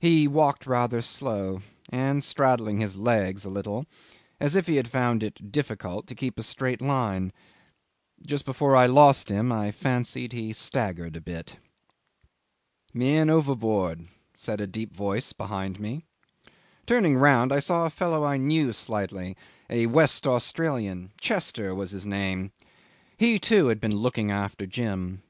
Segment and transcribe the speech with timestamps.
[0.00, 3.84] He walked rather slow, and straddling his legs a little,
[4.40, 7.34] as if he had found it difficult to keep a straight line.
[8.26, 11.58] Just before I lost him I fancied he staggered a bit.
[12.94, 16.06] '"Man overboard," said a deep voice behind me.
[16.86, 19.36] Turning round, I saw a fellow I knew slightly,
[19.68, 22.52] a West Australian; Chester was his name.
[23.18, 25.20] He, too, had been looking after Jim.